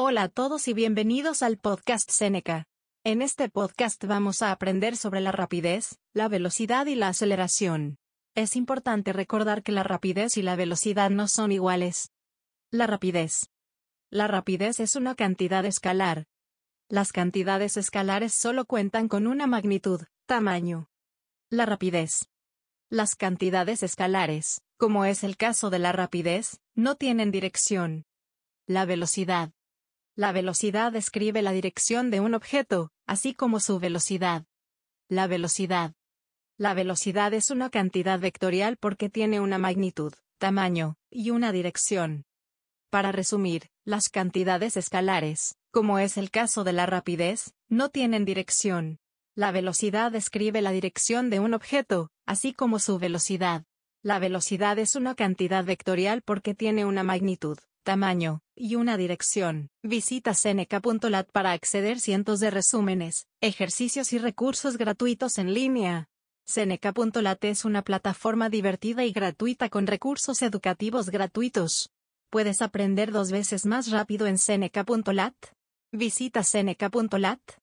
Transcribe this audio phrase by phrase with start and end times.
[0.00, 2.68] Hola a todos y bienvenidos al podcast Seneca.
[3.02, 7.98] En este podcast vamos a aprender sobre la rapidez, la velocidad y la aceleración.
[8.36, 12.12] Es importante recordar que la rapidez y la velocidad no son iguales.
[12.70, 13.50] La rapidez.
[14.08, 16.26] La rapidez es una cantidad escalar.
[16.88, 20.88] Las cantidades escalares solo cuentan con una magnitud, tamaño.
[21.50, 22.28] La rapidez.
[22.88, 28.04] Las cantidades escalares, como es el caso de la rapidez, no tienen dirección.
[28.64, 29.50] La velocidad.
[30.18, 34.46] La velocidad describe la dirección de un objeto, así como su velocidad.
[35.08, 35.92] La velocidad.
[36.56, 42.24] La velocidad es una cantidad vectorial porque tiene una magnitud, tamaño, y una dirección.
[42.90, 48.98] Para resumir, las cantidades escalares, como es el caso de la rapidez, no tienen dirección.
[49.36, 53.66] La velocidad describe la dirección de un objeto, así como su velocidad.
[54.02, 59.70] La velocidad es una cantidad vectorial porque tiene una magnitud, tamaño, y una dirección.
[59.82, 66.06] Visita seneca.lat para acceder cientos de resúmenes, ejercicios y recursos gratuitos en línea.
[66.46, 71.88] Seneca.lat es una plataforma divertida y gratuita con recursos educativos gratuitos.
[72.28, 75.34] ¿Puedes aprender dos veces más rápido en seneca.lat?
[75.90, 77.40] Visita seneca.lat.